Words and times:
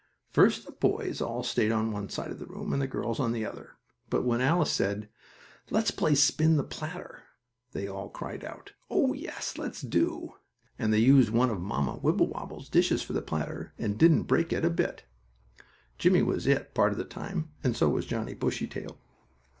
First 0.31 0.65
the 0.65 0.71
boys 0.71 1.21
all 1.21 1.43
stayed 1.43 1.71
on 1.71 1.91
one 1.91 2.09
side 2.09 2.31
of 2.31 2.39
the 2.39 2.47
room 2.47 2.73
and 2.73 2.81
the 2.81 2.87
girls 2.87 3.19
on 3.19 3.33
the 3.33 3.45
other, 3.45 3.73
but 4.09 4.23
when 4.25 4.41
Alice 4.41 4.71
said, 4.71 5.09
"Let's 5.69 5.91
play 5.91 6.15
spin 6.15 6.57
the 6.57 6.63
platter," 6.63 7.21
they 7.73 7.87
all 7.87 8.09
cried 8.09 8.43
out, 8.43 8.73
"Oh, 8.89 9.13
yes, 9.13 9.59
let's 9.59 9.79
do 9.79 10.31
it." 10.33 10.39
And 10.79 10.91
they 10.91 10.97
used 10.97 11.29
one 11.29 11.51
of 11.51 11.61
Mamma 11.61 11.99
Wibblewobble's 12.01 12.67
dishes 12.67 13.03
for 13.03 13.13
the 13.13 13.21
platter, 13.21 13.73
and 13.77 13.95
didn't 13.99 14.23
break 14.23 14.51
it 14.51 14.65
a 14.65 14.71
bit. 14.71 15.03
Jimmie 15.99 16.23
was 16.23 16.47
"it" 16.47 16.73
part 16.73 16.93
of 16.93 16.97
the 16.97 17.05
time, 17.05 17.51
and 17.63 17.77
so 17.77 17.87
was 17.87 18.07
Johnnie 18.07 18.33
Bushytail. 18.33 18.97